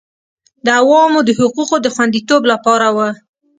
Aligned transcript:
د 0.65 0.67
عوامو 0.79 1.19
د 1.27 1.29
حقوقو 1.39 1.77
د 1.81 1.87
خوندیتوب 1.95 2.41
لپاره 2.51 2.87
وه 2.95 3.09